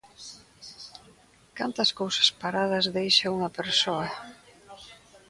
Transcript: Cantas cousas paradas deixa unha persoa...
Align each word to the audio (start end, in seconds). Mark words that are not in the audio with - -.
Cantas 1.57 1.89
cousas 1.99 2.29
paradas 2.43 2.85
deixa 2.97 3.33
unha 3.37 3.53
persoa... 3.59 4.07